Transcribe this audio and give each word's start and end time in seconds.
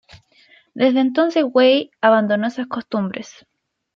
Desde 0.73 0.99
entonces 0.99 1.45
Way 1.47 1.91
abandonó 2.01 2.47
esas 2.47 2.65
costumbres. 2.65 3.45